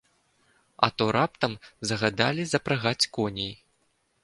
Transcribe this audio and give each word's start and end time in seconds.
А 0.87 0.89
то 1.01 1.05
раптам 1.17 1.53
загадалі 1.91 2.43
запрагаць 2.55 3.09
коней. 3.19 3.53